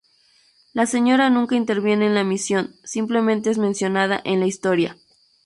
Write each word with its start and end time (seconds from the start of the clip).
La 0.73 0.87
señora 0.87 1.29
nunca 1.29 1.53
interviene 1.55 2.07
en 2.07 2.15
la 2.15 2.21
emisión; 2.21 2.73
simplemente 2.83 3.51
es 3.51 3.59
mencionada 3.59 4.19
en 4.25 4.39
la 4.39 4.47
historia. 4.47 4.97